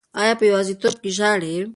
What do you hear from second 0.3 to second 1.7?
په یوازیتوب کې ژاړي.